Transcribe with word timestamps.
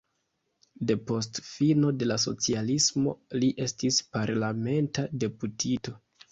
Depost 0.91 1.41
fino 1.49 1.91
de 1.99 2.07
la 2.13 2.17
socialismo 2.25 3.15
li 3.39 3.53
estis 3.69 4.03
parlamenta 4.19 5.09
deputito. 5.27 5.99